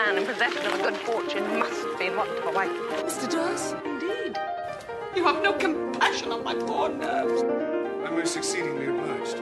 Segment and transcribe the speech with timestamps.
[0.00, 2.76] Man in possession of a good fortune must be hot for wife.
[3.06, 3.26] Mr.
[3.34, 4.32] Darcy, indeed.
[5.16, 7.42] You have no compassion on my poor nerves.
[8.04, 9.36] I'm most exceedingly obliged.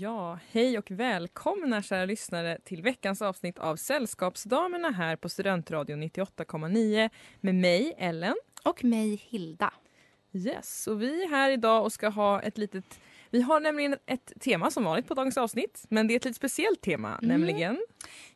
[0.00, 7.10] Ja, hej och välkomna kära lyssnare till veckans avsnitt av Sällskapsdamerna här på Studentradion 98,9
[7.40, 8.36] med mig Ellen.
[8.64, 9.72] Och mig Hilda.
[10.32, 14.32] Yes, och vi är här idag och ska ha ett litet vi har nämligen ett
[14.40, 17.28] tema som vanligt på dagens avsnitt, men det är ett lite speciellt tema, Mm.
[17.28, 17.78] nämligen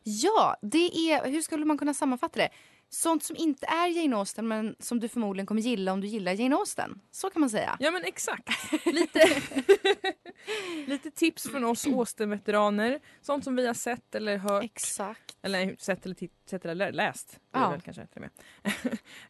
[0.03, 2.49] Ja, det är, hur skulle man kunna sammanfatta det?
[2.89, 6.31] Sånt som inte är Jane Austen men som du förmodligen kommer gilla om du gillar
[6.33, 7.01] Jane Austen.
[7.11, 7.77] Så kan man säga.
[7.79, 8.49] Ja men exakt.
[8.85, 9.41] Lite,
[10.87, 12.99] lite tips från oss Austen-veteraner.
[13.21, 14.63] Sånt som vi har sett eller hört.
[14.63, 15.37] Exakt.
[15.41, 16.17] Eller sett eller,
[16.49, 17.39] sett eller läst.
[17.51, 17.69] Ja.
[17.69, 18.29] väl kanske till och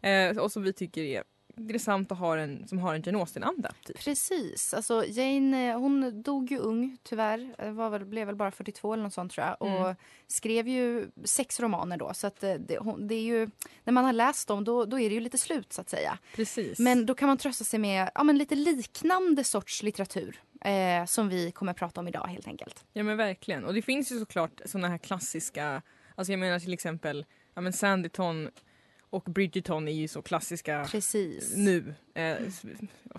[0.02, 0.38] med.
[0.40, 1.24] och som vi tycker är
[1.58, 3.72] intressant att ha en, som har en Jane Austen-anda.
[3.86, 4.00] Typ.
[4.00, 4.74] Precis.
[4.74, 7.56] Alltså Jane eh, hon dog ju ung tyvärr.
[7.58, 9.56] Eh, Var väl, blev väl bara 42 eller något sånt tror jag.
[9.62, 9.96] Och Mm.
[10.28, 12.12] skrev ju sex romaner då.
[12.14, 13.50] Så att eh, det, hon, det är ju,
[13.84, 16.18] när man har läst dem då, då är det ju lite slut så att säga.
[16.36, 16.80] Precis.
[16.80, 20.42] Men då kan man trösta sig med ja, men lite liknande sorts litteratur.
[20.62, 22.86] Eh, som vi kommer prata om idag helt enkelt.
[22.94, 23.66] Ja men verkligen.
[23.66, 25.82] Och det finns ju såklart såna här klassiska,
[26.16, 28.50] alltså jag menar till exempel ja, men Sanditon
[29.14, 31.54] och Bridgerton är ju så klassiska Precis.
[31.56, 31.94] nu.
[32.14, 32.38] Eh,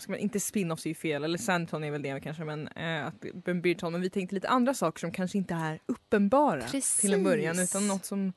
[0.08, 3.24] man, inte spin-offs är ju fel, eller Sanditon är väl det kanske, men, eh, att,
[3.44, 3.92] men Bridgerton.
[3.92, 6.96] Men vi tänkte lite andra saker som kanske inte är uppenbara Precis.
[6.96, 8.32] till en början utan något som,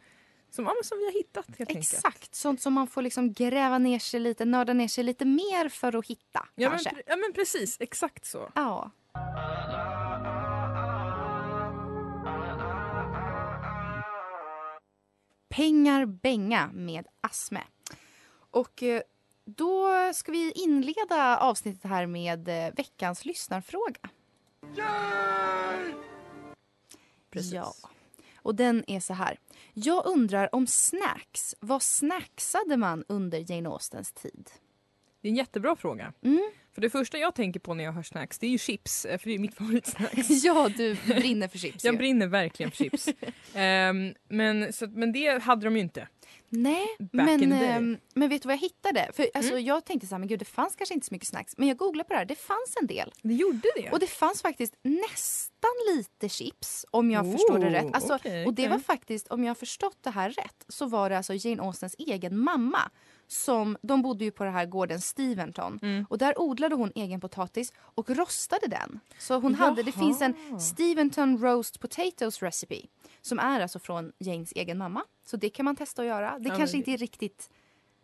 [0.49, 1.93] som, ja, som vi har hittat helt enkelt.
[1.93, 5.69] Exakt, sånt som man får liksom gräva ner sig lite, nörda ner sig lite mer
[5.69, 8.51] för att hitta Ja men, ja men precis, exakt så.
[8.55, 8.91] Ja.
[15.57, 17.63] Pengar bänga med Asme.
[18.51, 19.01] Och eh,
[19.45, 24.09] då ska vi inleda avsnittet här med eh, veckans lyssnarfråga.
[27.29, 27.53] Precis.
[27.53, 27.73] Ja.
[28.35, 29.39] Och den är så här.
[29.73, 31.55] Jag undrar om snacks.
[31.59, 34.49] Vad snacksade man under Jane Austens tid?
[35.21, 36.13] Det är en jättebra fråga.
[36.21, 36.51] Mm.
[36.77, 39.17] För det första jag tänker på när jag hör snacks det är ju chips, eh,
[39.17, 40.29] för det är mitt favoritsnacks.
[40.43, 41.97] Ja, du brinner för chips Jag ju.
[41.97, 43.09] brinner verkligen för chips.
[43.53, 46.07] Ehm, men, så, men det hade de ju inte.
[46.49, 49.09] Nej, Back men, ehm, men vet du vad jag hittade?
[49.13, 49.65] För alltså, Mm.
[49.65, 51.57] Jag tänkte så här, men gud det fanns kanske inte så mycket snacks.
[51.57, 53.13] Men jag googlade på det här, det fanns en del.
[53.21, 53.91] Det gjorde det?
[53.91, 57.93] Och det fanns faktiskt nästan lite chips om jag förstår det rätt.
[57.93, 58.71] Alltså, Oh, okej, och det okej.
[58.71, 61.95] var faktiskt, om jag har förstått det här rätt, så var det alltså Jane Austens
[61.97, 62.79] egen mamma.
[63.29, 65.79] Som, de bodde ju på den här gården Steventon.
[65.81, 66.05] Mm.
[66.09, 68.99] Och där odlade hon egen potatis och rostade den.
[69.19, 70.59] Så hon hade, det finns en Jaha.
[70.59, 72.81] Steventon roast potatoes recipe.
[73.27, 75.03] Som är alltså från Janes egen mamma.
[75.25, 76.39] Så det kan man testa att göra.
[76.39, 77.49] Det Ja, kanske men inte är riktigt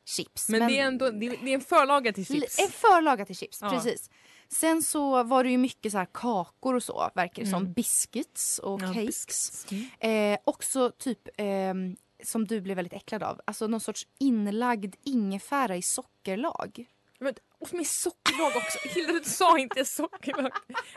[0.06, 0.50] chips.
[0.50, 2.60] Men, det är ändå det är, det är en förlaga till chips.
[2.60, 3.70] En förlaga till chips, Ja.
[3.70, 4.10] precis.
[4.48, 7.62] Sen så var det ju mycket så här kakor och så, verkar det som.
[7.62, 7.74] Mm.
[7.74, 9.26] Biscuits och Ja, cakes.
[9.26, 9.68] biscuits.
[10.00, 15.76] Eh, också typ, ehm, som du blev väldigt äcklad av, alltså någon sorts inlagd ingefära
[15.78, 16.86] i sockerlag.
[17.20, 18.90] Men, och med sockerlag också.
[18.90, 20.52] Hilda du sa inte sockerlag.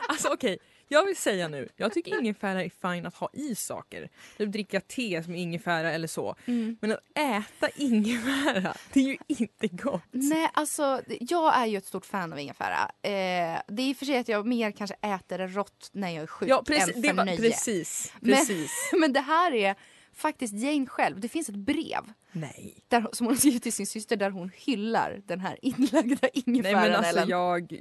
[0.07, 1.69] Alltså okej, jag vill säga nu.
[1.75, 4.09] Jag tycker ingefära är fine att ha i saker.
[4.37, 6.35] Typ dricka te som ingefära eller så.
[6.79, 10.01] Men att äta ingefära, det är ju inte gott.
[10.11, 12.91] Nej, alltså jag är ju ett stort fan av ingefära.
[13.01, 16.09] Eh, det är i och för sig att jag mer kanske äter det rått när
[16.09, 16.95] jag är sjuk Ja precis.
[16.95, 17.37] än för var, nöje.
[17.37, 18.71] precis, Men- precis.
[18.93, 19.75] Men det här är
[20.13, 21.19] faktiskt Jane själv.
[21.19, 22.83] Det finns ett brev Nej.
[22.87, 26.73] där, som hon skrivit till sin syster där hon hyllar den här inlagda ingefäran.
[26.81, 27.29] Nej men alltså Ellen.
[27.29, 27.77] jag...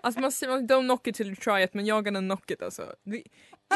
[0.00, 2.62] Alltså man säger don't knock it till you try it men jag gonna knock it
[2.62, 2.82] alltså.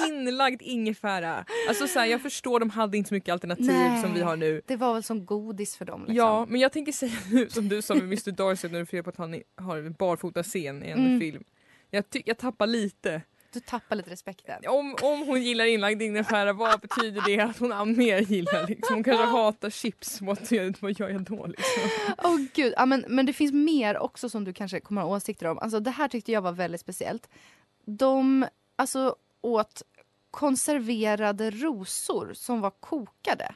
[0.08, 1.44] Inlagd ingefära.
[1.68, 4.02] Alltså så här, jag förstår de hade inte så mycket alternativ Nej.
[4.02, 4.62] som vi har nu.
[4.66, 6.00] Det var väl som godis för dem.
[6.00, 6.16] Liksom.
[6.16, 9.04] Ja, men jag tänker säga nu som du sa med Mr Darcy när du fick
[9.04, 11.20] på att han har en barfota scen i en Mm.
[11.20, 11.44] film.
[11.90, 13.22] Jag, jag tappar lite.
[13.56, 14.62] Du tappar lite respekten.
[14.68, 18.66] Om, om hon gillar inlagd ingefära, vad betyder det att hon mer gillar?
[18.66, 18.94] Liksom?
[18.94, 20.38] Hon kanske hatar chips, vad,
[20.80, 21.46] vad gör jag då?
[21.46, 21.90] Liksom?
[22.18, 25.46] Åh gud, ja, men, men det finns mer också som du kanske kommer ha åsikter
[25.46, 25.58] om.
[25.58, 27.28] Alltså, det här tyckte jag var väldigt speciellt.
[27.84, 29.82] De alltså, åt
[30.30, 33.54] konserverade rosor som var kokade.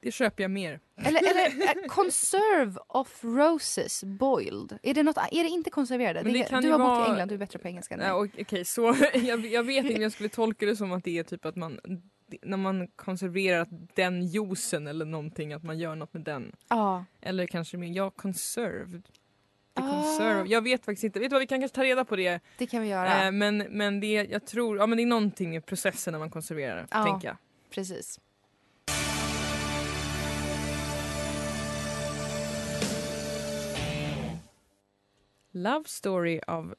[0.00, 0.80] Det köper jag mer.
[0.96, 4.78] Eller, eller eh, conserve of roses boiled.
[4.82, 6.22] Är det, något, är det inte konserverade?
[6.24, 8.00] Men det kan du har bott vara- i England, du är bättre på engelska än
[8.00, 8.30] mig.
[8.42, 11.44] Okej, så jag, jag vet inte jag skulle tolka det som att det är typ
[11.44, 11.80] att man
[12.42, 16.52] när man konserverar den juicen eller någonting, att man gör något med den.
[16.68, 17.04] Ja.
[17.20, 19.02] Eller kanske mer, ja, conserved.
[19.74, 19.80] Ah.
[19.90, 20.48] conserve.
[20.48, 21.18] Jag vet faktiskt inte.
[21.20, 22.40] Vet du vad, vi kan kanske ta reda på det.
[22.58, 23.26] Det kan vi göra.
[23.26, 26.30] Eh, men, men det, jag tror, ja men det är någonting med processen när man
[26.30, 27.04] konserverar, Ja.
[27.04, 27.36] tänker jag.
[27.70, 28.20] Precis.
[35.62, 36.74] Love Story av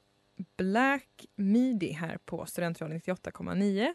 [0.56, 3.94] Black Midi här på Studentradion 98,9.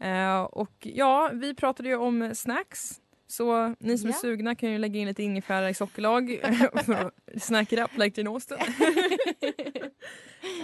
[0.00, 3.00] Eh, och ja, vi pratade ju om snacks.
[3.26, 4.16] Så ni som Ja.
[4.16, 6.40] är sugna kan ju lägga in lite ingefära i sockerlag
[6.84, 8.58] för att snack it up like Jane Austen.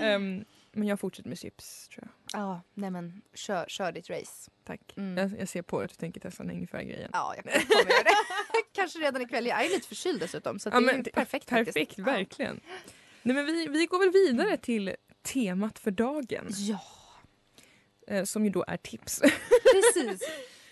[0.01, 2.41] Ehm, men jag fortsätter med chips tror jag.
[2.41, 4.51] Ja, nej men kör, kör ditt race.
[4.65, 4.81] Tack.
[4.97, 5.17] Mm.
[5.17, 7.11] Jag, jag ser på att du tänker testa den ingefärgrejen.
[7.13, 8.11] Ja, jag kommer göra det.
[8.73, 9.47] Kanske redan ikväll.
[9.47, 11.99] Jag är lite förkyld dessutom så Ja, det är perfekt Perfekt, faktiskt.
[11.99, 12.61] verkligen.
[13.35, 16.47] Nej, men vi, vi går väl vidare till temat för dagen.
[16.57, 16.81] Ja,
[18.09, 19.21] eh, som ju då är tips.
[19.73, 20.23] precis.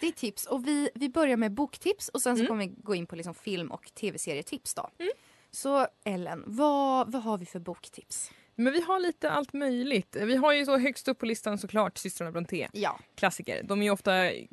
[0.00, 2.48] Det är tips och vi, vi börjar med boktips och sen så Mm.
[2.48, 4.90] kommer vi gå in på liksom film och tv-serietips då.
[4.98, 5.12] Mm.
[5.50, 8.30] Så Ellen, vad, vad har vi för boktips?
[8.54, 10.16] Men vi har lite allt möjligt.
[10.20, 12.68] Vi har ju så högst upp på listan såklart systrarna Brontë.
[12.72, 13.62] Ja, Klassiker.
[13.62, 14.12] De är ju ofta,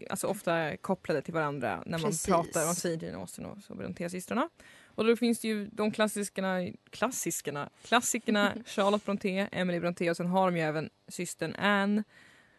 [0.09, 2.25] alltså ofta kopplade till varandra när man Precis.
[2.25, 2.73] pratar.
[2.73, 4.50] Säger Jane Austen och Brontë-systrarna.
[4.95, 10.28] Och då finns det ju de klassikerna, klassikerna, klassikerna Charlotte Brontë, Emily Brontë och sen
[10.28, 12.04] har de ju även systern Anne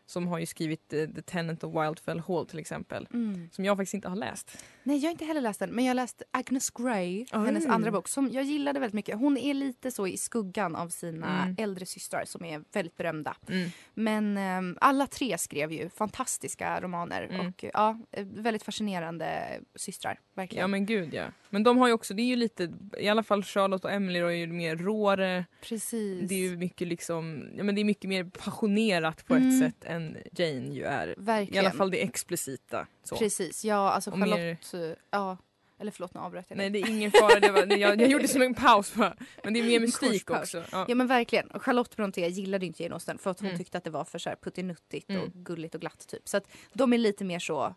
[0.07, 3.09] som har ju skrivit eh, The Tenant of Wildfell Hall till exempel.
[3.13, 3.49] mm.
[3.53, 4.65] Som jag faktiskt inte har läst.
[4.87, 7.71] Nej, jag har inte heller läst den, men jag har läst Agnes Grey, hennes Oj.
[7.71, 9.19] andra bok, som jag gillade väldigt mycket.
[9.19, 11.55] Hon är lite så i skuggan av sina Mm.
[11.59, 13.37] äldre systrar som är väldigt berömda.
[13.49, 13.71] Mm.
[13.95, 17.47] Men ehm, alla tre skrev ju fantastiska romaner Mm.
[17.49, 20.61] och ja, väldigt fascinerande systrar, verkligen.
[20.63, 21.25] Ja men gud ja.
[21.51, 24.19] Men de har ju också, det är ju lite, i alla fall Charlotte och Emily
[24.19, 25.45] är ju mer råare.
[25.61, 26.29] Precis.
[26.29, 29.49] Det är ju mycket liksom, ja men det är mycket mer passionerat på Mm.
[29.49, 31.09] ett sätt än Jane ju är.
[31.09, 31.67] I verkligen.
[31.67, 32.87] alla fall det explicita.
[33.05, 33.17] Så.
[33.17, 35.37] Precis, ja alltså Och mer- Charlotte, eh, ja.
[35.79, 36.83] Eller förlåt nu avbröt jag Nej dig.
[36.83, 39.17] det är ingen fara, det var, jag, jag gjorde som en paus bara.
[39.45, 40.65] Men det är mer mystik också.
[40.73, 40.85] Ja.
[40.89, 41.51] Ja men verkligen.
[41.51, 43.59] Och Charlotte Brontë gillade inte Jane Austen för att hon Mm.
[43.59, 45.23] tyckte att det var för så här puttinuttigt Mm.
[45.23, 46.29] och gulligt och glatt typ.
[46.29, 47.75] Så att de är lite mer så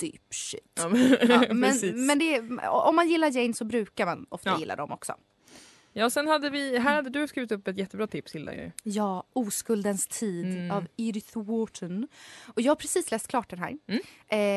[0.00, 0.60] deep shit.
[0.74, 4.58] Ja, men, Ja, men men det är, om man gillar Jane så brukar man ofta
[4.58, 5.14] gilla dem också.
[5.98, 8.70] Ja sen hade vi, här hade du skrivit upp ett jättebra tips Hilda ju.
[8.82, 10.70] Ja, Oskuldens tid Mm.
[10.70, 12.08] av Edith Wharton.
[12.54, 13.78] Och jag har precis läst klart den här.
[13.88, 14.00] Mm.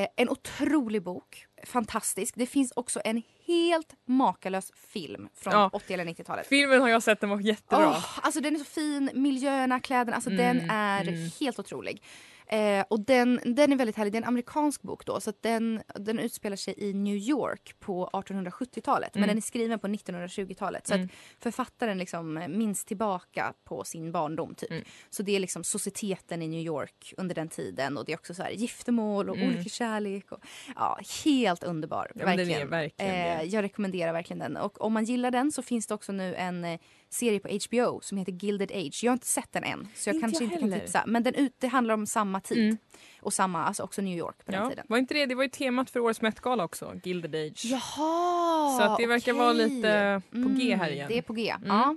[0.03, 1.45] Eh, en otrolig bok.
[1.65, 2.33] Fantastisk.
[2.37, 5.69] Det finns också en helt makalös film från Ja.
[5.73, 6.47] 80 eller 90-talet.
[6.47, 7.87] Filmen har jag sett, den var jättebra.
[7.89, 11.29] Åh, alltså den är så fin, miljöerna, kläderna, alltså Mm, den är mm.
[11.39, 12.03] helt otrolig.
[12.51, 15.81] Eh, och den, den är väldigt härlig, det är en amerikansk bok då så den,
[15.95, 19.27] den utspelar sig i New York på 1870-talet men Mm.
[19.27, 21.05] den är skriven på 1920-talet så Mm.
[21.05, 21.11] att
[21.43, 24.71] författaren liksom minns tillbaka på sin barndom typ.
[24.71, 24.83] Mm.
[25.09, 28.33] Så det är liksom societeten i New York under den tiden och det är också
[28.33, 29.49] så här giftermål och Mm.
[29.49, 30.31] olika kärlek.
[30.31, 30.39] Och,
[30.75, 32.69] ja, helt underbar, Ja, men verkligen.
[32.69, 34.57] verkligen Eh, jag rekommenderar verkligen den.
[34.57, 38.01] Och om man gillar den så finns det också nu en eh, serie på HBO
[38.01, 38.99] som heter Gilded Age.
[39.03, 41.03] Jag har inte sett den än så jag Inte kanske jag inte kan tipsa.
[41.07, 42.57] Men den ut, det handlar om samma tid.
[42.65, 42.77] Mm.
[43.21, 44.69] Och samma, alltså också New York på den Ja.
[44.69, 44.85] tiden.
[44.89, 47.65] Var inte det, det var ju temat för årets Met-gala också, Gilded Age.
[47.65, 49.69] Jaha, Så att det verkar vara okej.
[49.69, 51.07] lite på G här Mm, igen.
[51.09, 51.49] Det är på G.
[51.49, 51.67] Mm.
[51.67, 51.95] Ja.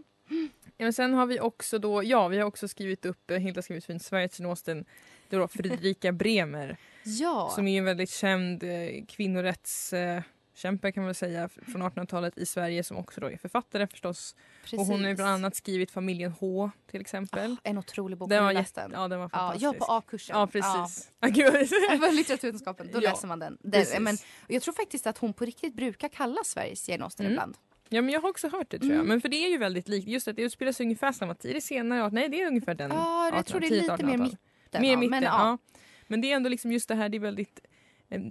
[0.76, 3.62] Ja, men sen har vi också då, ja vi har också skrivit upp, eh, Hilda
[3.62, 4.84] skrivit fint, Sveriges Jane Austen,
[5.28, 7.50] det då Fredrika Bremer ja.
[7.54, 10.22] som är en väldigt känd eh,
[10.62, 14.34] kvinnorättskämpe kan man säga från 1800-talet i Sverige som också då är författare förstås.
[14.62, 14.78] Precis.
[14.78, 17.52] Och hon har bland annat skrivit Familjen H till exempel.
[17.52, 18.31] Ah, en otrolig bok.
[18.31, 18.90] den var läst den?
[18.94, 19.64] ja, den var Ja, fantastisk.
[19.64, 20.36] jag på A-kursen.
[20.36, 21.10] Ja precis.
[21.20, 21.28] Ja.
[21.28, 22.10] Ja.
[22.10, 23.58] Litteraturvetenskapen, då Ja, läser man den.
[23.72, 24.00] precis.
[24.00, 24.16] men,
[24.48, 27.32] jag tror faktiskt att hon på riktigt brukar kallas Sveriges Jane Austen Mm.
[27.32, 27.56] ibland.
[27.88, 28.96] Ja men jag har också hört det tror jag.
[28.96, 29.08] Mm.
[29.08, 31.54] Men för det är ju väldigt likt, just att det utspelar sig ungefär samma tid.
[31.56, 32.90] Det senare, nej det är ungefär den.
[32.90, 34.19] Ja, jag tror det är 1800-, lite mer 1800-tal.
[34.22, 34.82] mitten.
[34.82, 34.96] Mer ja.
[34.98, 35.58] mitten, men, ja.
[36.06, 37.60] Men det är ändå liksom just det här, det är väldigt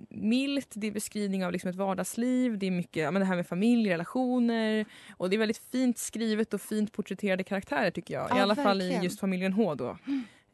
[0.10, 3.48] milt, det är beskrivning av liksom ett vardagsliv, det är mycket men det här med
[3.48, 4.86] familjerelationer
[5.18, 8.26] och det är väldigt fint skrivet och fint porträtterade karaktärer tycker jag.
[8.28, 9.04] I Ja, alla fall i verkligen.
[9.04, 9.98] just familjen H då.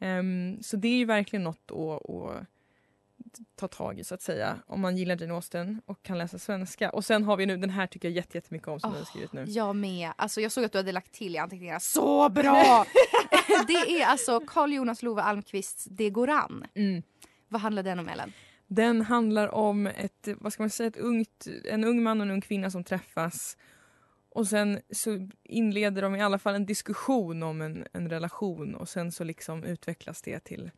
[0.00, 2.38] Ehm, så det är ju verkligen något att, att
[3.56, 6.90] ta tag i så att säga om man gillar Jane Austen och kan läsa svenska.
[6.90, 9.04] Och sen har vi nu, den här tycker jag jätte- jättemycket om som du har
[9.04, 9.44] skrivit nu.
[9.48, 10.10] Jag med.
[10.16, 11.80] Alltså, jag såg att du hade lagt till i anteckningarna.
[11.80, 12.84] Så bra!
[13.66, 16.64] det är alltså Carl Jonas Love Almqvists Det går an.
[16.74, 17.02] Mm.
[17.48, 18.32] Vad handlar den om, Ellen?
[18.68, 22.30] Den handlar om ett, vad ska man säga, ett ungt, en ung man och en
[22.32, 23.56] ung kvinna som träffas.
[24.30, 28.88] Och sen så inleder de i alla fall en diskussion om en, en relation och
[28.88, 30.70] sen så liksom utvecklas det till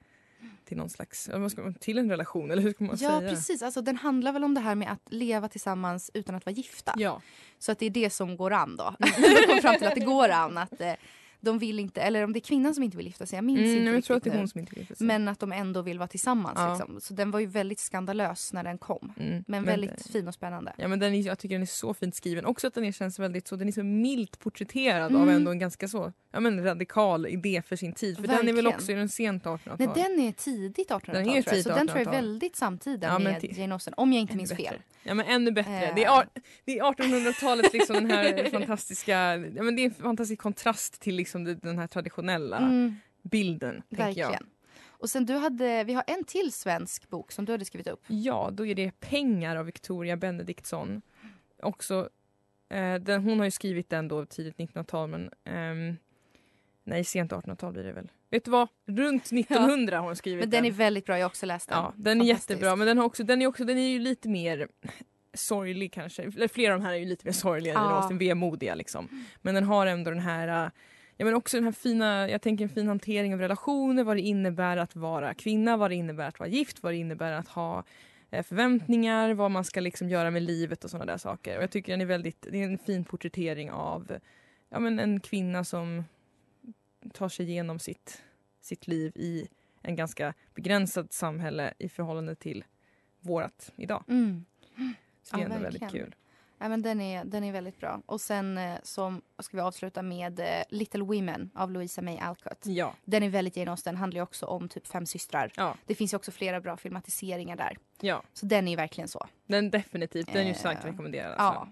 [0.64, 1.48] till någon slags, ja,
[1.80, 3.30] till en relation eller hur ska man Ja, säga?
[3.30, 3.62] precis.
[3.62, 6.94] Alltså, den handlar väl om det här med att leva tillsammans utan att vara gifta.
[6.96, 7.22] Ja.
[7.58, 8.94] Så att det är det som går an då.
[9.50, 9.62] Mm.
[9.62, 10.58] Fram till att det går an.
[10.58, 10.92] Att eh,
[11.40, 13.58] de vill inte, eller om det är kvinnan som inte vill gifta sig, jag minns
[13.60, 15.06] Mm, inte jag tror att det är hon som inte vill gifta sig.
[15.06, 16.54] Men att de ändå vill vara tillsammans.
[16.58, 16.74] Ja.
[16.74, 17.00] Liksom.
[17.00, 19.12] Så den var ju väldigt skandalös när den kom.
[19.20, 20.72] Mm, Men, väldigt fin och spännande.
[20.78, 22.44] Ja men den är, jag tycker den är så fint skriven.
[22.46, 25.22] Också att den är, känns väldigt så, den är så milt porträtterad Mm.
[25.22, 28.16] av ändå en ganska så ja, men radikal idé för sin tid.
[28.16, 28.74] För den är väl Verkligen.
[28.74, 29.76] också i den sent 1800-tal.
[29.78, 31.62] Nej, den är tidigt 1800-tal Den är tror jag.
[31.64, 32.14] Så den tror jag är 1800-tal.
[32.14, 33.94] väldigt samtida Ja, med Jane Austen.
[33.96, 34.64] Om jag inte Ännu minns bättre.
[34.64, 34.78] fel.
[35.02, 35.88] Ja men ännu bättre.
[35.88, 35.94] Eh.
[35.94, 36.28] Det, är, ar-
[36.64, 41.14] det är 1800-talets liksom den här fantastiska, ja men det är en fantastisk kontrast till
[41.14, 43.82] liksom det- den här traditionella Mm, bilden.
[43.88, 44.28] Tänker jag.
[44.28, 44.46] verkligen.
[44.88, 48.02] Och sen du hade, vi har en till svensk bok som du hade skrivit upp.
[48.06, 51.02] Ja, då är det Pengar av Victoria Benediktsson.
[51.62, 52.08] Också,
[52.68, 55.96] eh, den, hon har ju skrivit den då tidigt 1900-tal men ehm,
[56.84, 58.08] nej sent 1800-tal blir det väl.
[58.30, 58.68] Vet du vad?
[58.86, 61.78] Runt 1900 har hon skrivit Men den är väldigt bra, jag har också läst den.
[61.78, 64.28] Ja, den är jättebra men den, har också, den, är också, den är ju lite
[64.28, 64.68] mer
[65.34, 66.48] sorglig kanske.
[66.48, 68.10] Flera av de här är ju lite mer sorgliga Ja.
[68.12, 69.24] Vemodiga liksom.
[69.42, 70.70] Men den har ändå den här äh,
[71.20, 74.20] Ja, men också den här fina, jag tänker en fin hantering av relationer, vad det
[74.20, 77.84] innebär att vara kvinna, vad det innebär att vara gift, vad det innebär att ha
[78.30, 81.56] eh, förväntningar, vad man ska liksom göra med livet och sådana där saker.
[81.56, 84.18] Och jag tycker den är väldigt, det är en fin porträttering av
[84.68, 86.04] ja, men en kvinna som
[87.12, 88.22] tar sig igenom sitt,
[88.60, 89.48] sitt liv i
[89.82, 92.64] en ganska begränsat samhälle i förhållande till
[93.20, 94.04] vårat idag.
[94.08, 94.44] Mm.
[95.22, 96.06] Så det är Ja, ändå väldigt verkligen.
[96.06, 96.14] kul.
[96.62, 98.02] Ja, men den, är, den är väldigt bra.
[98.06, 102.66] Och sen eh, som, ska vi avsluta med eh, Little Women av Louisa May Alcott.
[102.66, 102.94] Ja.
[103.04, 105.52] Den är väldigt Jane Austen, handlar ju också om typ fem systrar.
[105.56, 105.76] Ja.
[105.86, 107.76] Det finns ju också flera bra filmatiseringar där.
[108.00, 109.26] ja, Så den är ju verkligen så.
[109.46, 110.26] den definitivt.
[110.26, 111.34] Den är ju Eh, starkt rekommenderad.
[111.38, 111.42] Ja.
[111.42, 111.68] Alltså.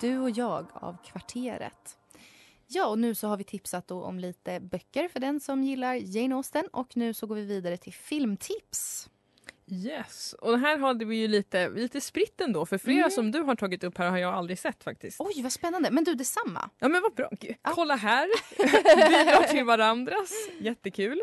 [0.00, 1.98] Du och jag av Kvarteret.
[2.66, 6.34] Ja, och nu så har vi tipsat om lite böcker för den som gillar Jane
[6.34, 6.64] Austen.
[6.72, 9.08] Och nu så går vi vidare till filmtips.
[9.72, 13.10] Yes, och här hade vi ju lite, lite spritt ändå för flera Mm.
[13.10, 15.16] som du har tagit upp här har jag aldrig sett faktiskt.
[15.20, 15.90] Oj, vad spännande.
[15.90, 16.70] Men du, detsamma.
[16.78, 17.30] Ja men vad bra,
[17.62, 18.28] kolla här!
[19.08, 21.20] Bidrar till varandras, jättekul.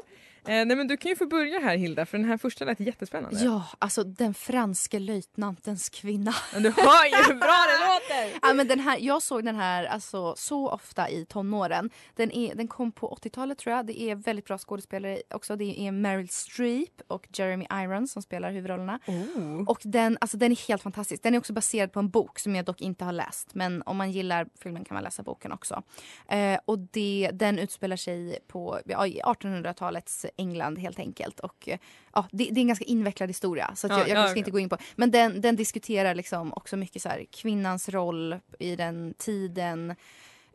[0.49, 2.79] Eh, nej men du kan ju få börja här Hilda för den här första lät
[2.79, 3.39] jättespännande.
[3.43, 6.33] Ja, alltså den franske löjtnantens kvinna.
[6.53, 8.39] Men du hör ju hur bra det låter!
[8.49, 11.89] Ja, men den här, jag såg den här alltså, så ofta i tonåren.
[12.15, 13.85] Den, är, den kom på 80-talet tror jag.
[13.85, 15.55] Det är väldigt bra skådespelare också.
[15.55, 18.99] Det är Meryl Streep och Jeremy Irons som spelar huvudrollerna.
[19.07, 19.63] Oh.
[19.67, 21.23] Och den, alltså, den är helt fantastisk.
[21.23, 23.55] Den är också baserad på en bok som jag dock inte har läst.
[23.55, 25.83] Men om man gillar filmen kan man läsa boken också.
[26.27, 31.39] Eh, och det, den utspelar sig på ja, i 1800-talets England helt enkelt.
[31.39, 31.79] Och, eh,
[32.13, 34.31] ja, det, det är en ganska invecklad historia så att Ja, jag, jag ja, kanske
[34.33, 34.39] okej.
[34.39, 34.77] inte gå in på.
[34.95, 39.95] Men den, den diskuterar liksom också mycket så här, kvinnans roll i den tiden.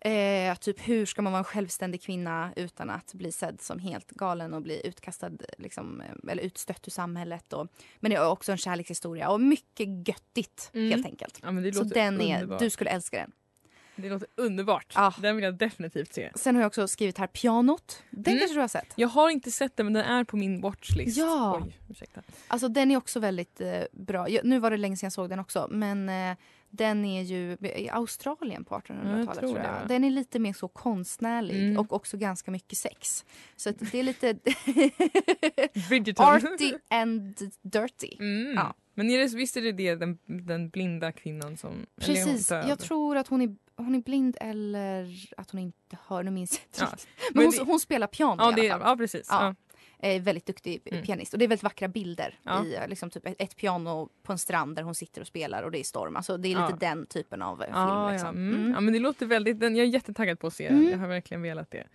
[0.00, 4.10] Eh, typ hur ska man vara en självständig kvinna utan att bli sedd som helt
[4.10, 7.52] galen och bli utkastad liksom, eh, eller utstött ur samhället.
[7.52, 7.68] Och,
[8.00, 10.90] men det är också en kärlekshistoria och mycket göttigt Mm.
[10.90, 11.38] helt enkelt.
[11.42, 13.32] Ja, Så den är, du skulle älska den.
[13.96, 14.92] Det låter underbart.
[14.94, 15.14] Ja.
[15.22, 16.30] Den vill jag definitivt se.
[16.34, 18.02] Sen har jag också skrivit här Pianot.
[18.10, 18.38] Den Mm.
[18.38, 18.92] kanske du har sett?
[18.96, 21.16] Jag har inte sett den men den är på min watchlist.
[21.18, 21.60] Ja.
[21.64, 22.22] Oj, ursäkta.
[22.48, 24.28] Alltså den är också väldigt eh, bra.
[24.28, 26.36] Jag, nu var det länge sedan jag såg den också men eh,
[26.70, 29.72] den är ju i Australien på 1800-talet tror tror det, jag.
[29.72, 29.80] va?
[29.88, 31.78] Den är lite mer så konstnärlig Mm.
[31.78, 33.24] och också ganska mycket sex.
[33.56, 34.28] Så det är lite
[36.16, 38.16] arty and dirty.
[38.20, 38.54] Mm.
[38.54, 38.74] Ja.
[38.94, 41.86] Men är det, visst är det, det den, den blinda kvinnan som...
[42.00, 46.30] Precis, jag tror att hon är, hon är blind eller att hon inte hör, nu
[46.30, 47.06] minns jag inte Ja.
[47.34, 48.88] Men, Men hon, det- hon spelar piano Ja, i alla fall.
[48.90, 49.26] ja precis.
[49.30, 49.54] Ja.
[50.00, 50.08] Ja.
[50.08, 51.04] Eh, väldigt duktig Mm.
[51.04, 51.32] pianist.
[51.32, 52.38] Och det är väldigt vackra bilder.
[52.64, 55.62] I, eh, liksom typ ett, ett piano på en strand där hon sitter och spelar
[55.62, 56.16] och det är storm.
[56.16, 58.12] Alltså, det är lite den typen av eh, film.
[58.12, 58.26] Liksom.
[58.26, 58.42] ja.
[58.48, 58.54] Mm.
[58.54, 58.72] Mm.
[58.72, 59.60] ja, men det låter väldigt...
[59.60, 60.78] Den, jag är jättetaggad på att se den.
[60.78, 60.90] Mm.
[60.90, 61.86] Jag har verkligen velat det.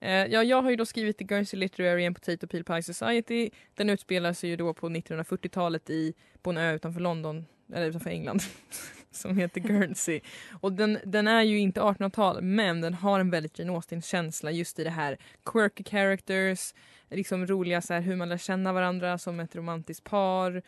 [0.00, 3.50] Eh, ja, jag har ju då skrivit The Guernsey Literary and Potato Peel Pie Society.
[3.74, 8.10] Den utspelar sig ju då på 1940-talet i, på en ö utanför London, eller utanför
[8.10, 8.42] England,
[9.14, 10.20] som heter Guernsey.
[10.60, 14.78] Och den, den är ju inte 1800-tal, men den har en väldigt Jane Austen-känsla just
[14.78, 16.74] i det här quirky characters,
[17.10, 20.62] liksom roliga så här, hur man lär känna varandra som ett romantiskt par.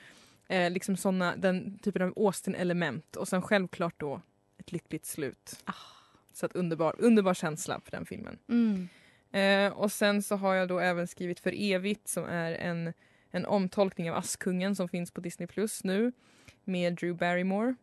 [0.48, 3.16] Eh, liksom såna, den typen av Austen-element.
[3.16, 4.20] Och sen självklart då
[4.58, 5.62] ett lyckligt slut.
[5.64, 5.72] Ah.
[6.32, 8.38] Så att underbar, underbar känsla för den filmen.
[8.48, 8.88] Mm.
[9.34, 12.92] Eh, och sen så har jag då även skrivit För evigt som är en,
[13.30, 16.12] en omtolkning av Askungen som finns på Disney Plus nu
[16.64, 17.74] med Drew Barrymore.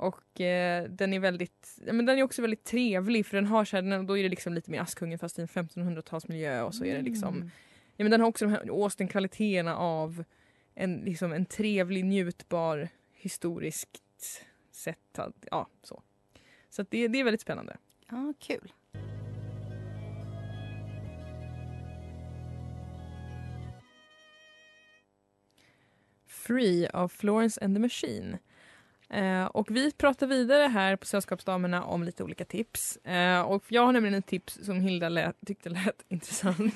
[0.00, 3.76] Och eh, den är väldigt, men den är också väldigt trevlig för den har så
[3.76, 6.96] här, då är det liksom lite mer Askungen fast i en 1500-talsmiljö och så är
[6.96, 7.50] det liksom, mm.
[7.96, 10.24] ja men den har också de här Austen-kvaliteterna av
[10.74, 14.02] en, liksom en trevlig, njutbar, historiskt
[14.70, 15.18] sett,
[15.50, 16.02] ja så.
[16.70, 17.76] Så det, det är väldigt spännande.
[18.10, 18.72] Ja, kul.
[26.26, 28.38] Free av Florence and the Machine
[29.10, 32.96] Eh, och vi pratar vidare här på Sällskapsdamerna om lite olika tips.
[32.96, 36.74] Eh, och jag har nämligen ett tips som Hilda lät, tyckte lät intressant.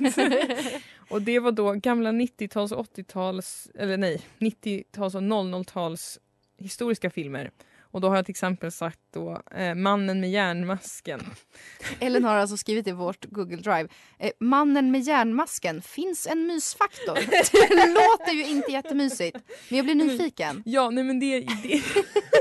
[1.11, 6.19] och det var då gamla 90-tals och 80-tals, eller nej, 90-tals och 00-tals
[6.59, 7.51] historiska filmer.
[7.95, 11.21] Och då har jag till exempel sagt då eh, Mannen med järnmasken.
[12.01, 13.89] Ellen har alltså skrivit i vårt Google Drive.
[14.19, 17.15] Eh, mannen med järnmasken, finns en mysfaktor?
[17.77, 19.39] det låter ju inte jättemysigt.
[19.69, 20.63] Men jag blir nyfiken.
[20.67, 21.83] Ja, nej men det, det,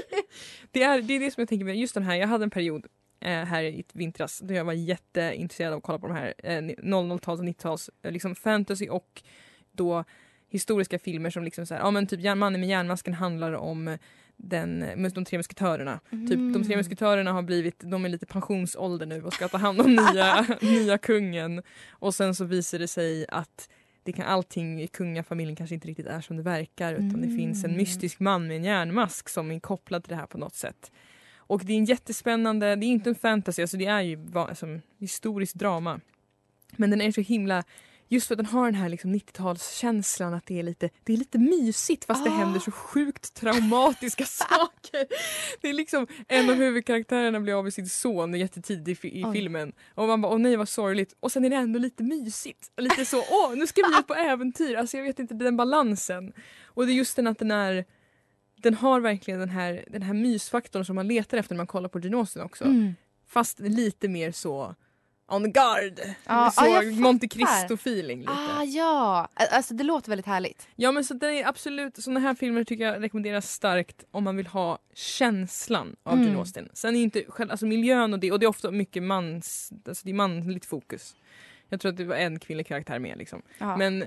[0.72, 2.16] det, är, det är det som jag tänker med just den här.
[2.16, 2.86] Jag hade en period
[3.22, 6.62] eh, här i vintras då jag var jätteintresserad av att kolla på de här eh,
[6.62, 9.24] 00-tals och 90-tals eh, liksom fantasy och
[9.72, 10.04] då
[10.50, 13.98] historiska filmer som liksom så här, ja men typ Mannen med järnmasken handlar om
[14.44, 16.00] den, med de tre musketörerna.
[16.10, 19.82] Typ, de tre musketörerna har blivit, de är lite pensionsålder nu och ska ta hand
[19.82, 21.62] om nya, nya kungen.
[21.90, 23.70] Och sen så visar det sig att
[24.04, 27.64] det kan, allting i kungafamiljen kanske inte riktigt är som det verkar utan det finns
[27.64, 30.92] en mystisk man med en järnmask som är kopplad till det här på något sätt.
[31.38, 34.80] Och det är en jättespännande, det är inte en fantasy, alltså det är ju alltså,
[35.00, 36.00] historiskt drama.
[36.76, 37.64] Men den är så himla,
[38.14, 41.18] just för att den har den här liksom 90-talskänslan att det är lite, det är
[41.18, 42.34] lite mysigt fast det Ah.
[42.34, 45.06] händer så sjukt traumatiska saker.
[45.62, 49.34] Det är liksom en av huvudkaraktärerna blir av med sin son jättetidigt i, i Oj.
[49.34, 49.74] filmen.
[49.96, 51.16] Och man bara åh nej vad sorgligt.
[51.20, 52.72] Och sen är det ändå lite mysigt.
[52.78, 54.76] Lite så åh nu ska vi ut på äventyr.
[54.76, 56.34] Alltså jag vet inte den balansen.
[56.66, 57.86] Och det är just den att den är
[58.56, 61.90] den har verkligen den här, den här mysfaktorn som man letar efter när man kollar
[61.90, 62.64] på Austen också.
[62.66, 62.94] Mm.
[63.28, 64.76] Fast lite mer så
[65.28, 66.00] on guard.
[66.26, 67.46] Ja, så jag Monte fattar.
[67.46, 68.32] Cristo feeling lite.
[68.32, 70.68] Ah ja, alltså det låter väldigt härligt.
[70.76, 74.38] Ja men så den är absolut, såna här filmer tycker jag rekommenderas starkt om man
[74.38, 76.26] vill ha känslan av Mm.
[76.28, 76.70] Jane Austen.
[76.74, 80.06] Sen är inte själv, alltså miljön och det, och det är ofta mycket mans, alltså
[80.06, 81.16] det är manligt fokus.
[81.70, 83.42] Jag tror att det var en kvinnlig karaktär med liksom.
[83.58, 83.78] Ja.
[83.78, 84.04] Men,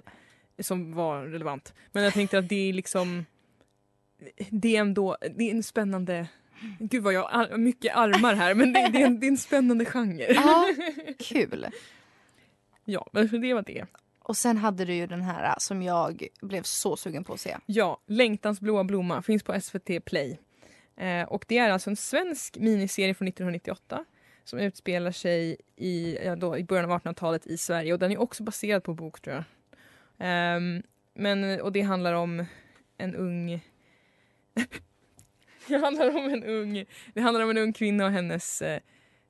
[0.59, 1.75] som var relevant.
[1.93, 3.27] Men jag tänkte att det är liksom
[4.51, 6.29] det är ändå det är en spännande
[6.79, 9.37] Gud vad jag har mycket armar här men det, det, är, en, det är en
[9.37, 10.33] spännande genre.
[10.35, 10.69] Ja,
[11.19, 11.67] kul.
[12.85, 13.87] Ja, men det var det.
[14.19, 17.41] Och sen hade du ju den här äh, som jag blev så sugen på att
[17.41, 17.57] se.
[17.67, 20.39] Ja, Längtans blåa blomma finns på SVT Play.
[20.97, 24.05] Eh, och det är alltså en svensk miniserie från 1998
[24.45, 28.21] som utspelar sig i, ja, då, i början av 1800-talet i Sverige och den är
[28.21, 29.45] också baserad på bok tror jag.
[30.19, 30.83] Ehm,
[31.15, 32.45] men, och det handlar om
[32.99, 33.61] en ung
[35.69, 38.81] det handlar om en ung, det handlar om en ung kvinna och hennes eh,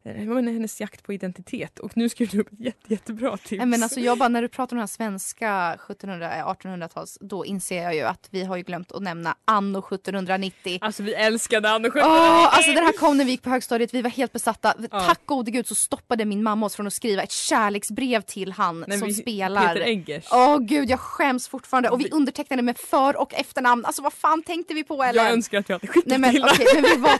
[0.07, 3.51] jag menar, hennes jakt på identitet och nu skrev du upp ett jätte, jättebra tips.
[3.59, 7.19] Nej, men alltså jag bara, när du pratar om den här svenska 1700 eh, 1800-tals,
[7.21, 10.79] då inser jag ju att vi har ju glömt att nämna anno 1790.
[10.81, 14.03] Alltså vi älskade Anna Åh, alltså den här kom när vi gick på högstadiet, vi
[14.03, 14.75] var helt besatta.
[14.91, 15.01] Ja.
[15.01, 18.85] Tack gode gud så stoppade min mamma oss från att skriva ett kärleksbrev till han
[18.89, 19.75] Nej, som vi- spelar.
[19.75, 20.25] Peter Eggers.
[20.33, 23.85] Åh gud jag skäms fortfarande och vi undertecknade med för och efternamn.
[23.85, 25.25] Alltså vad fan tänkte vi på eller?
[25.25, 27.11] Jag önskar att jag hade skickat Nej men okej, men vi var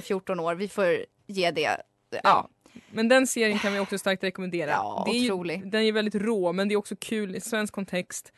[0.00, 1.76] 13-14 år, vi får ge det.
[2.22, 2.48] Ja.
[2.90, 4.70] Men den serien kan vi också starkt rekommendera.
[4.70, 7.74] Ja, det är ju, den är väldigt rå men det är också kul i svensk
[7.74, 8.32] kontext.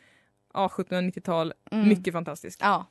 [0.54, 1.52] Ja, 1790-tal.
[1.70, 1.88] Mm.
[1.88, 2.60] Mycket fantastiskt.
[2.62, 2.86] ja.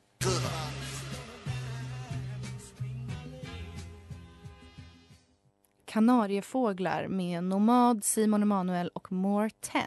[5.84, 9.82] Kanariefåglar med Nomad, Simon Emanuel och More 10.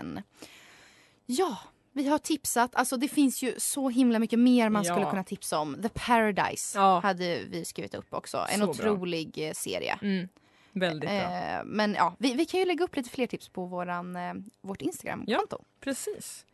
[1.25, 1.57] Ja,
[1.91, 2.75] vi har tipsat.
[2.75, 4.93] Alltså det finns ju så himla mycket mer man Ja.
[4.93, 5.77] skulle kunna tipsa om.
[5.81, 6.99] The Paradise Ja.
[6.99, 8.37] hade vi skrivit upp också.
[8.49, 8.91] En Så bra.
[8.91, 9.99] otrolig eh, serie.
[10.01, 10.27] Mm.
[10.75, 11.19] Väldigt bra.
[11.19, 14.33] Eh, men ja, vi, vi kan ju lägga upp lite fler tips på våran, eh,
[14.61, 15.63] vårt Instagram-konto.
[15.79, 16.45] Precis.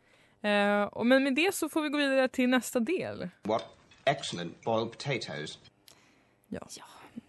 [0.42, 3.28] Eh, och men med det så får vi gå vidare till nästa del.
[3.42, 3.64] What
[4.04, 5.58] excellent boiled potatoes.
[6.48, 6.60] Ja.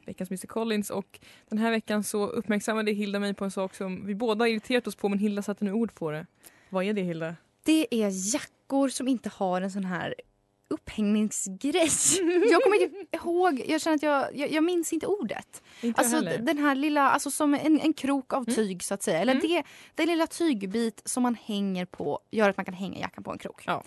[0.05, 4.05] Veckans Mr Collins och den här veckan så uppmärksammade Hilda mig på en sak som
[4.05, 6.25] vi båda har irriterat oss på men Hilda satte nu ord på det.
[6.69, 7.35] Vad är det Hilda?
[7.63, 10.15] Det är jackor som inte har en sån här
[10.73, 11.89] upphängningsgrej.
[12.51, 15.63] Jag kommer inte ihåg, jag känner att jag, jag, jag minns inte ordet.
[15.81, 16.37] Inte Alltså heller.
[16.37, 19.19] den här lilla, alltså som en, en krok av tyg så att säga.
[19.19, 19.47] Eller Mm.
[19.47, 19.63] det,
[19.95, 23.37] det lilla tygbit som man hänger på gör att man kan hänga jackan på en
[23.37, 23.63] krok.
[23.65, 23.83] Ja.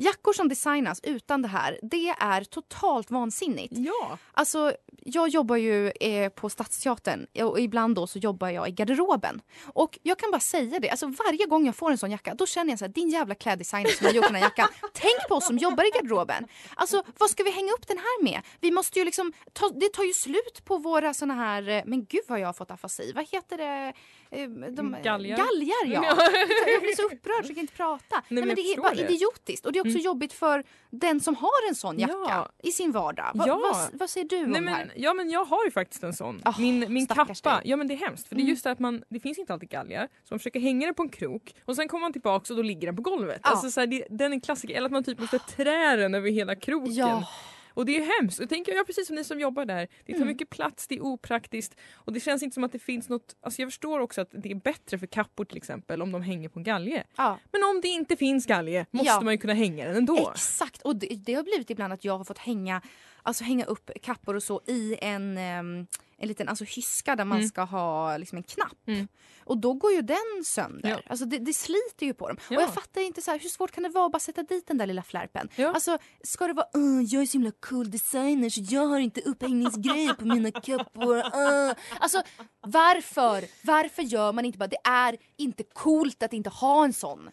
[0.00, 3.74] Jackor som designas utan det här, det är totalt vansinnigt.
[3.76, 4.18] Ja.
[4.32, 4.72] Alltså,
[5.04, 9.40] jag jobbar ju eh, på Stadsteatern och ibland då så jobbar jag i garderoben.
[9.64, 12.46] Och jag kan bara säga det, alltså varje gång jag får en sån jacka då
[12.46, 14.68] känner jag så här, din jävla kläddesigner som har gjort den här jackan.
[14.92, 16.46] Tänk på oss som jobbar i garderoben.
[16.74, 18.40] Alltså vad ska vi hänga upp den här med?
[18.60, 22.04] Vi måste ju liksom, ta, det tar ju slut på våra såna här, eh, men
[22.04, 23.12] gud vad jag har fått afasi.
[23.14, 23.92] Vad heter det?
[24.30, 25.36] Eh, De, Galgar.
[25.36, 26.04] Galgar ja.
[26.08, 26.30] Ja.
[26.72, 28.04] Jag blir så upprörd så jag kan inte prata.
[28.10, 29.00] Nej, men men det är bara det.
[29.00, 29.12] Mm.
[29.14, 32.48] idiotiskt och det är också jobbigt för den som har en sån jacka Ja.
[32.62, 33.30] i sin vardag.
[33.34, 33.56] Va, Ja.
[33.62, 34.92] vad, vad säger du om Nej, det men här?
[34.96, 36.40] ja men jag har ju faktiskt en sån.
[36.44, 37.60] Ah, min min kappa, dig.
[37.64, 38.50] ja men det är hemskt för det är Mm.
[38.50, 41.02] just det att man, det finns inte alltid galgar så man försöker hänga den på
[41.02, 43.40] en krok och sen kommer man tillbaks och då ligger den på golvet.
[43.44, 43.50] Ja.
[43.50, 46.14] Alltså så här, det, den är en klassiker, eller att man typ måste trä den
[46.14, 46.94] över hela kroken.
[46.94, 47.28] Ja.
[47.70, 48.40] Och det är ju hemskt.
[48.40, 49.88] Och tänker jag precis som ni som jobbar där.
[50.06, 50.28] Det tar Mm.
[50.28, 53.36] mycket plats, det är opraktiskt och det känns inte som att det finns något...
[53.40, 56.48] Alltså jag förstår också att det är bättre för kappor till exempel om de hänger
[56.48, 57.04] på en galge.
[57.16, 57.38] Ja.
[57.52, 59.20] Men om det inte finns galge måste Ja.
[59.20, 60.30] man ju kunna hänga den ändå.
[60.34, 62.82] Exakt, och det, det har blivit ibland att jag har fått hänga,
[63.22, 65.86] alltså hänga upp kappor och så i en, ehm,
[66.20, 67.48] en liten alltså hyska där man Mm.
[67.48, 68.76] ska ha liksom en knapp.
[68.88, 69.08] Mm.
[69.44, 70.90] Och då går ju den sönder.
[70.90, 71.00] Ja.
[71.06, 72.36] Alltså det, det sliter ju på dem.
[72.50, 72.56] Ja.
[72.56, 74.66] Och jag fattar inte så här, hur svårt kan det vara att bara sätta dit
[74.66, 75.48] den där lilla flärpen?
[75.56, 75.72] Ja.
[75.74, 79.20] Alltså ska det vara "Åh, jag är så himla cool designer så jag har inte
[79.20, 81.16] upphängningsgrejer på mina kappor.
[81.16, 81.74] Uh.
[82.00, 82.22] Alltså
[82.60, 83.44] varför?
[83.66, 87.30] Varför gör man inte bara, det är inte coolt att inte ha en sån.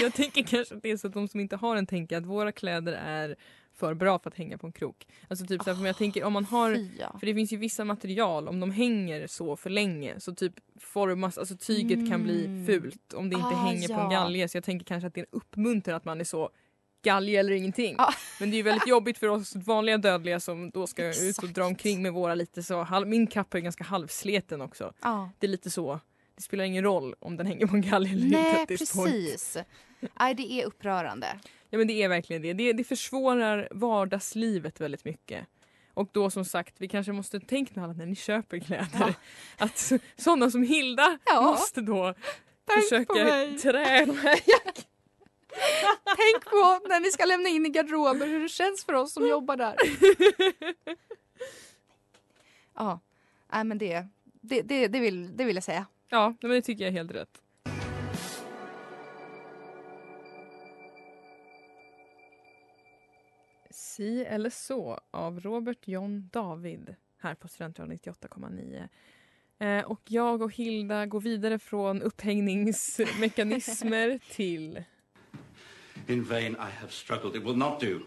[0.00, 2.26] Jag tänker kanske att det är så att de som inte har den tänker att
[2.26, 3.36] våra kläder är
[3.76, 5.06] för bra för att hänga på en krok.
[5.28, 7.16] Alltså typ så här, för jag tänker om man har ja.
[7.20, 11.38] För det finns ju vissa material, om de hänger så för länge så typ formas,
[11.38, 12.66] alltså tyget kan bli Mm.
[12.66, 14.20] fult om det inte Ah, hänger på en ja.
[14.20, 14.48] galge.
[14.48, 16.50] Så jag tänker kanske att det uppmuntrar att man är så
[17.04, 17.94] galge eller ingenting.
[17.98, 18.12] Ja.
[18.40, 21.24] Men det är ju väldigt jobbigt för oss vanliga dödliga som då ska ut och
[21.28, 21.54] Exakt.
[21.54, 24.92] dra omkring med våra lite så, min kappa är ganska halvsleten också.
[25.02, 25.30] Ja.
[25.38, 26.00] Det är lite så,
[26.36, 28.38] det spelar ingen roll om den hänger på en galge eller inte.
[28.42, 29.10] Nej this point.
[29.10, 29.56] precis.
[30.20, 31.26] Nej det är upprörande.
[31.70, 32.52] Ja men det är verkligen det.
[32.52, 32.72] det.
[32.72, 35.46] Det försvårar vardagslivet väldigt mycket.
[35.94, 39.14] Och då som sagt, vi kanske måste tänka på alla när ni köper kläder.
[39.58, 41.40] Att sådana som Hilda Ja.
[41.42, 42.14] måste då
[42.66, 43.58] Tänk försöka på mig.
[43.58, 44.40] trä de här
[46.04, 49.26] Tänk på när ni ska lämna in i garderober hur det känns för oss som
[49.28, 49.74] jobbar där.
[52.74, 53.00] ja,
[53.52, 54.06] nej men det,
[54.40, 55.86] det, det, det, vill, det vill jag säga.
[56.08, 57.42] Ja, men det tycker jag är helt rätt.
[63.96, 68.88] Si eller så av Robert John David här på Studentradion 98,9.
[69.58, 74.82] Eh, och jag och Hilda går vidare från upphängningsmekanismer till
[76.06, 77.36] In vain I have struggled.
[77.36, 77.98] It will not do.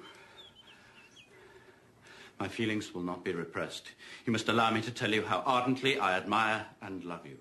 [2.38, 3.88] My feelings will not be repressed.
[4.25, 7.38] You must allow me to tell you how ardently I admire and love you.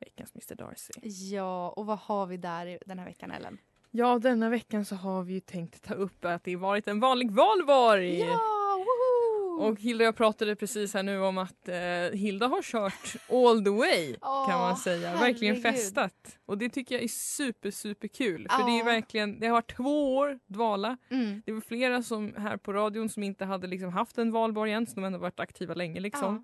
[0.00, 0.92] veckans Mr Darcy.
[1.34, 3.58] Ja, och vad har vi där i- den här veckan Ellen?
[3.90, 7.30] Ja, denna veckan så har vi ju tänkt ta upp att det varit en vanlig
[7.30, 8.18] valborg.
[8.18, 8.38] Ja,
[8.76, 9.40] woho!
[9.60, 13.64] Och Hilda och jag pratade precis här nu om att eh, Hilda har kört all
[13.64, 15.12] the way kan man säga.
[15.12, 15.80] Verkligen herregud.
[15.80, 16.38] festat.
[16.46, 18.46] Och det tycker jag är super super kul.
[18.50, 20.96] För det är verkligen, det har varit två år dvala.
[21.10, 21.42] Mm.
[21.46, 24.86] Det var flera som här på radion som inte hade liksom haft en valborg än,
[24.96, 26.34] har ändå varit aktiva länge liksom.
[26.34, 26.42] Ja.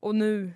[0.00, 0.52] Och nu,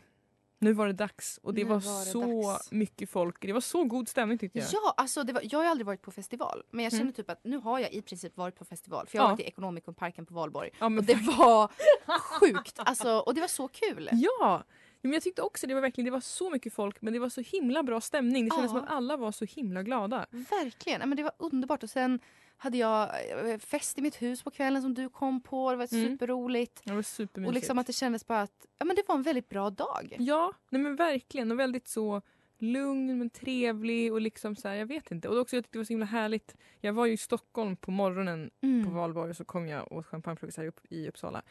[0.67, 1.39] nu var det dags.
[1.43, 2.73] Och det Nu var, var det så dags.
[2.73, 3.37] mycket folk.
[3.41, 4.69] Det var så god stämning tyckte jag.
[4.73, 6.63] Ja, alltså det var, jag har aldrig varit på festival.
[6.71, 7.15] Men jag känner Mm.
[7.15, 9.07] typ att nu har jag i princip varit på festival.
[9.07, 9.33] För jag har Ja.
[9.35, 10.71] varit i Ekonomikumparken på Valborg.
[10.79, 11.71] Ja, Och det var
[12.19, 12.75] sjukt.
[12.79, 14.09] Alltså, och det var så kul.
[14.13, 14.65] Ja!
[15.03, 17.29] Men jag tyckte också det var verkligen det var så mycket folk men det var
[17.29, 18.45] så himla bra stämning.
[18.45, 18.77] Det kändes Ja.
[18.79, 20.27] som att alla var så himla glada.
[20.31, 21.09] Verkligen.
[21.09, 21.83] Men det var underbart.
[21.83, 22.21] Och sen
[22.57, 23.03] hade jag
[23.51, 25.71] eh, fest i mitt hus på kvällen som du kom på.
[25.71, 26.09] Det var Mm.
[26.09, 26.81] superroligt.
[26.85, 27.49] Det var supermysigt.
[27.49, 30.17] Och liksom att det kändes bara att ja, men det var en väldigt bra dag.
[30.19, 31.51] Ja, nej men verkligen.
[31.53, 32.23] Och väldigt så
[32.59, 35.29] lugn men trevlig och liksom så här, jag vet inte.
[35.29, 36.57] Och också jag tyckte det var så himla härligt.
[36.81, 38.85] Jag var ju i Stockholm på morgonen Mm.
[38.85, 41.43] på valborg och så kom jag och åt champagnefrukost här upp i Uppsala.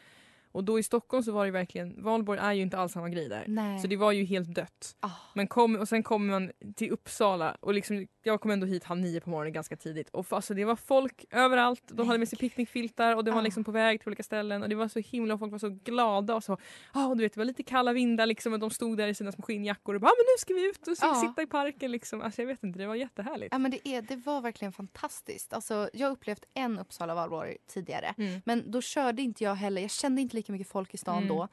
[0.56, 3.28] Och då i Stockholm så var det verkligen, valborg är ju inte alls samma grej
[3.28, 3.44] där.
[3.48, 3.78] Nej.
[3.78, 4.96] Så det var ju helt dött.
[5.00, 5.10] Ah.
[5.34, 9.00] Men kom, och sen kommer man till Uppsala och liksom, jag kom ändå hit halv
[9.00, 10.08] nio på morgonen ganska tidigt.
[10.10, 11.82] Och alltså, det var folk överallt.
[11.88, 13.42] De hade med sig picknickfiltar och de var Ah.
[13.42, 14.62] liksom på väg till olika ställen.
[14.62, 16.34] Och det var så himla och folk var så glada.
[16.34, 16.58] Och så,
[16.92, 19.32] ah, du vet, det var lite kalla vindar liksom, och de stod där i sina
[19.32, 21.14] små skinnjackor och bara ah, men nu ska vi ut och Ja.
[21.14, 21.90] sitta i parken.
[21.90, 22.22] Liksom.
[22.22, 23.48] Alltså, jag vet inte, det var jättehärligt.
[23.52, 25.52] Ja, men det, är, det var verkligen fantastiskt.
[25.52, 28.14] Alltså, jag har upplevt en Uppsala valborg tidigare.
[28.18, 28.40] Mm.
[28.44, 29.82] Men då körde inte jag heller.
[29.82, 31.28] Jag kände inte lika mycket folk i stan Mm.
[31.28, 31.48] då.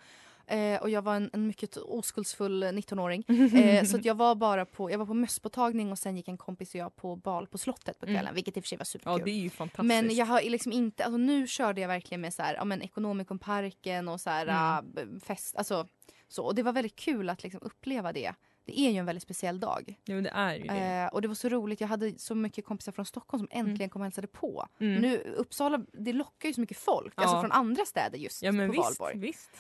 [0.48, 3.24] Eh, och jag var en, en mycket oskuldsfull 19-åring.
[3.56, 6.38] Eh, så att jag var bara på, jag var på mösspåtagning och sen gick en
[6.38, 8.16] kompis och jag på bal på slottet på Mm.
[8.16, 8.36] kvällen.
[8.36, 9.22] Vilket i och för sig var Ja, superkul.
[9.26, 9.88] det är ju fantastiskt.
[9.88, 12.82] men jag har liksom inte, alltså nu körde jag verkligen med så här, ja men
[12.82, 15.14] Ekonomikumparken och så här Mm.
[15.16, 15.88] äh, fest, alltså
[16.28, 16.46] så.
[16.46, 18.34] Och det var väldigt kul att liksom uppleva det.
[18.66, 19.96] Det är ju en väldigt speciell dag.
[20.08, 20.74] Men det är ju det.
[21.04, 23.90] Eh, och det var så roligt, jag hade så mycket kompisar från Stockholm som äntligen
[23.90, 24.68] kom och hälsade på.
[24.80, 25.02] Mm.
[25.02, 27.22] Nu, Uppsala, det lockar ju så mycket folk, Ja.
[27.24, 29.18] alltså från andra städer just Ja men på visst, valborg.
[29.20, 29.52] visst.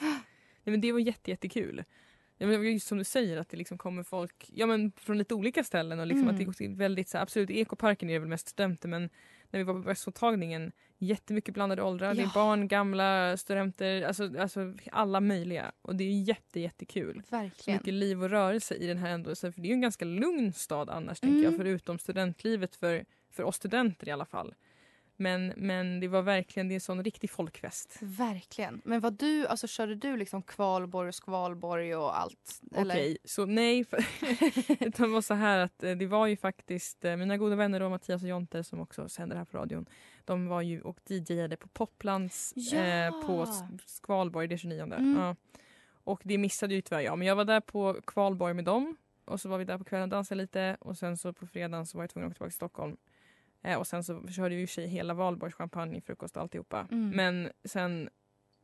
[0.64, 1.84] Ja, men det var jätte, jättekul.
[2.38, 5.34] Ja, men just som du säger att det liksom kommer folk ja, men från lite
[5.36, 6.36] olika ställen och liksom Mm.
[6.50, 9.10] att det är väldigt så här, absolut ekoparken är väl mest studenter men
[9.54, 12.14] när vi var på mösspåtagningen jättemycket blandade åldrar.
[12.14, 12.28] Det Ja.
[12.30, 15.72] är barn, gamla, studenter, alltså, alltså alla möjliga.
[15.82, 17.22] Och det är jätte, jättekul.
[17.30, 17.78] Så Verkligen.
[17.78, 19.36] mycket liv och rörelse i den här ändå.
[19.36, 21.58] Så för det är ju en ganska lugn stad annars tänker jag Mm.
[21.58, 24.54] förutom studentlivet för, för oss studenter i alla fall.
[25.24, 27.98] Men, men det var verkligen det är en sån riktig folkfest.
[28.02, 28.82] Verkligen.
[28.86, 32.62] Men vad du, alltså körde du liksom kvalborg och skvalborg och allt?
[32.76, 33.86] Okej, så nej.
[34.80, 37.90] Det var så här att eh, det var ju faktiskt eh, mina goda vänner då,
[37.90, 39.86] Mattias och Jonte som också sänder här på radion.
[40.26, 42.78] De var ju och DJade på Poplands Ja!
[42.78, 43.48] eh, på
[43.86, 44.82] Skvalborg, det 29.
[44.82, 45.18] Mm.
[45.20, 45.36] Ja.
[46.04, 47.18] Och det missade ju tyvärr jag.
[47.18, 48.98] Men jag var där på Kvalborg med dem.
[49.26, 50.78] Och så var vi där på kvällen och dansade lite.
[50.80, 52.98] Och sen så på fredagen så var jag tvungen att åka tillbaka till Stockholm.
[53.64, 56.42] Eh, och sen så körde vi i och för sig hela valborgs champagne, frukost och
[56.44, 56.88] alltihopa.
[56.92, 57.10] Mm.
[57.10, 58.10] Men sen,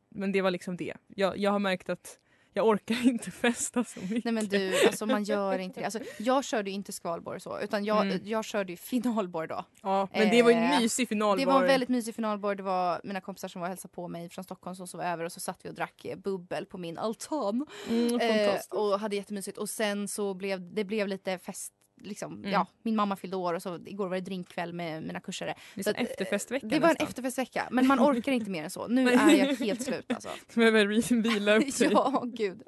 [0.08, 0.94] men det var liksom det.
[1.08, 2.18] Jag, jag har märkt att
[2.52, 4.24] jag orkar inte festa så mycket.
[4.24, 5.84] Nej men du, alltså man gör inte det.
[5.84, 8.20] Alltså, jag körde inte skvalborg så, utan jag, Mm.
[8.24, 9.64] jag körde ju finalborg då.
[9.82, 11.40] Ja, men det var ju Eh, en mysig finalborg.
[11.40, 12.56] Det var en väldigt mysig finalborg.
[12.56, 15.24] Det var mina kompisar som var och hälsade på mig från Stockholm som sov över
[15.24, 17.66] och så satt vi och drack eh, bubbel på min altan.
[17.88, 19.58] mm, Eh, och hade jättemysigt.
[19.58, 21.72] Och sen så blev det blev lite fest.
[22.00, 22.50] Liksom, Mm.
[22.50, 25.54] ja, min mamma fyllde år och så igår var det drinkkväll med mina kursare.
[25.74, 27.06] Det så en att, eh, efterfestvecka Det var en nästan.
[27.08, 28.86] efterfestvecka men man orkar inte mer än så.
[28.88, 30.28] Nu är jag helt slut alltså.
[30.54, 30.86] Du behöver
[31.22, 31.88] vila upp dig.
[31.92, 32.62] ja, gud.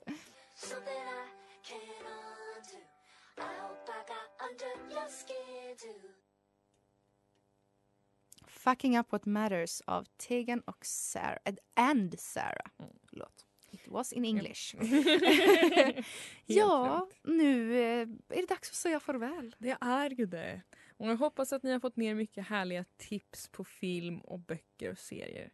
[8.47, 11.39] Fucking Up What Matters av Tegan och Sarah.
[11.75, 12.71] And Sarah.
[12.79, 12.93] Mm.
[13.11, 13.47] Förlåt.
[13.73, 14.75] It was in English.
[16.47, 19.55] Ja, nu eh, är det dags att säga farväl.
[19.59, 20.63] Det är ju det.
[20.97, 24.91] Och jag hoppas att ni har fått ner mycket härliga tips på film och böcker
[24.91, 25.51] och serier.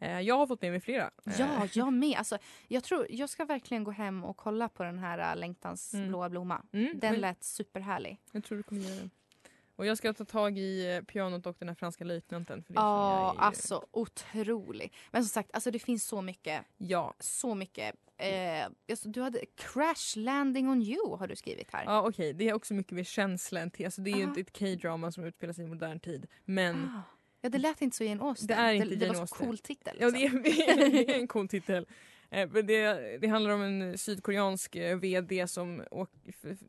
[0.00, 1.10] Eh, Jag har fått med mig flera.
[1.26, 2.16] Eh, Ja, jag med.
[2.18, 2.38] Alltså,
[2.68, 6.08] jag, tror, jag ska verkligen gå hem och kolla på den här Längtans Mm.
[6.08, 6.62] blåa blomma.
[6.72, 8.20] mm, Den men lät superhärlig.
[8.32, 9.10] Jag tror du kommer göra det.
[9.76, 12.62] Och jag ska ta tag i eh, pianot och den här franska löjtnanten.
[12.64, 14.92] För det Ja, är- alltså otrolig.
[15.10, 16.62] Men som sagt, alltså, det finns så mycket.
[16.76, 17.94] Ja, Så mycket.
[18.16, 21.84] Eh, alltså, du hade Crash Landing on You har du skrivit här.
[21.84, 22.32] ja okej.
[22.32, 23.70] Det är också mycket mer känsla än.
[23.84, 24.28] Alltså, det är ju Ah.
[24.28, 26.26] inte ett K-drama som utspelar sig i modern tid.
[26.44, 27.02] Men Ah.
[27.40, 28.46] Ja, det lät inte så Jane Austen.
[28.46, 29.46] Det är inte det, det var Austen.
[29.46, 29.96] cool titel.
[30.00, 30.42] Ja, Liksom.
[30.42, 31.86] det är, det är en cool titel.
[32.34, 35.82] Eh, det, det handlar om en sydkoreansk eh, VD som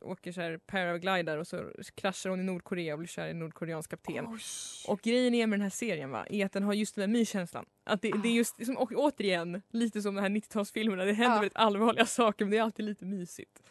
[0.00, 3.38] åker så här paraglider och så kraschar hon i Nordkorea och blir kär i en
[3.38, 4.26] nordkoreansk kapten.
[4.28, 4.40] Oj.
[4.88, 7.18] Och grejen är med den här serien va, är att den har just den där
[7.18, 7.66] myskänslan.
[7.84, 11.34] Att det, det är just, som, och återigen, lite som de här 90-talsfilmerna, det händer
[11.36, 11.40] Ja.
[11.40, 13.62] väldigt allvarliga saker men det är alltid lite mysigt.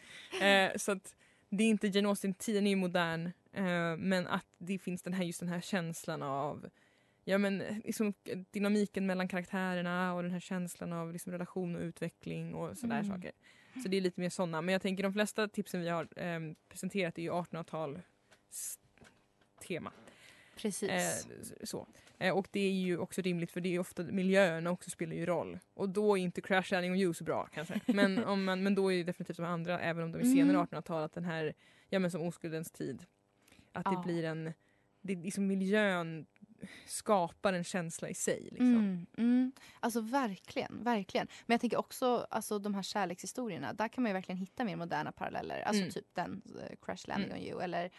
[0.42, 1.14] Eh, så att
[1.50, 5.12] det är inte Jane Austen, tiden är ju modern eh, men att det finns den
[5.12, 6.66] här, just den här känslan av
[7.28, 8.14] Ja men liksom
[8.50, 13.06] dynamiken mellan karaktärerna och den här känslan av liksom relation och utveckling och sådär Mm.
[13.16, 13.32] saker.
[13.82, 14.62] Så det är lite mer sådana.
[14.62, 18.00] Men jag tänker de flesta tipsen vi har eh, presenterat är ju 1800-tal
[18.50, 18.78] s-
[19.68, 19.92] tema.
[20.56, 20.90] Precis.
[20.90, 21.86] Eh, så.
[22.18, 25.16] Eh, och det är ju också rimligt för det är ju ofta miljöerna också spelar
[25.16, 25.58] ju roll.
[25.74, 27.80] Och då är inte Crash Landing on You så bra kanske.
[27.86, 30.56] Men, om man, men då är det definitivt de andra, även om de är senare
[30.56, 30.66] Mm.
[30.66, 31.54] 1800-tal, att den här,
[31.90, 33.04] ja men som oskuldens tid.
[33.72, 33.90] Att Ja.
[33.90, 34.52] det blir en,
[35.00, 36.26] det är liksom miljön
[36.86, 38.42] skapar en känsla i sig.
[38.42, 38.66] Liksom.
[38.74, 39.52] Mm, mm.
[39.80, 41.26] Alltså verkligen, verkligen.
[41.46, 43.72] Men jag tänker också alltså, de här kärlekshistorierna.
[43.72, 45.60] Där kan man ju verkligen hitta mer moderna paralleller.
[45.62, 45.92] Alltså Mm.
[45.92, 47.42] typ den, eh, Crash Landing Mm.
[47.42, 47.60] on You.
[47.62, 47.90] Eller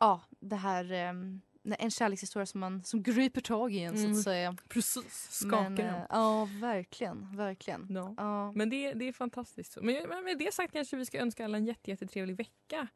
[0.00, 1.40] ja, det här, ehm,
[1.78, 4.12] en kärlekshistoria som man som griper tag i en så Mm.
[4.18, 4.56] att säga.
[4.68, 5.86] Precis, skakar den.
[5.94, 7.86] eh, Ja, verkligen, verkligen.
[7.90, 8.14] Ja.
[8.16, 8.52] Ja.
[8.52, 9.78] Men det, det är fantastiskt.
[9.82, 12.88] Men men med det sagt kanske vi ska önska alla en jätte, jättetrevlig vecka.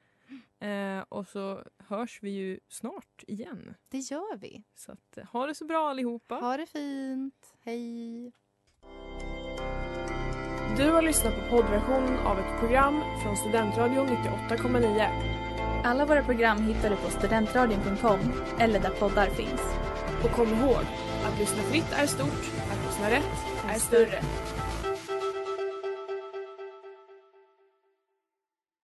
[0.60, 3.74] Eh, och så hörs vi ju snart igen.
[3.88, 4.64] Det gör vi.
[4.74, 6.34] Så att, eh, ha det så bra allihopa.
[6.34, 7.54] Ha det fint.
[7.64, 8.32] Hej.
[10.76, 15.10] Du har lyssnat på poddversionen av ett program från Studentradion 98,9.
[15.84, 18.18] Alla våra program hittar du på studentradion.com
[18.58, 19.62] eller där poddar finns.
[20.24, 20.84] Och kom ihåg,
[21.24, 23.38] att lyssna fritt är stort, att lyssna rätt
[23.68, 24.22] är större.